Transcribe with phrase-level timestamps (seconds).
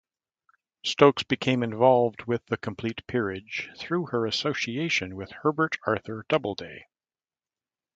[0.83, 6.87] Stokes became involved with "The Complete Peerage" though her association with Herbert Arthur Doubleday.